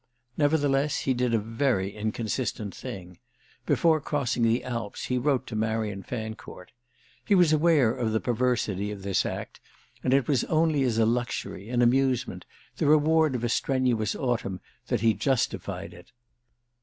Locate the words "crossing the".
4.01-4.63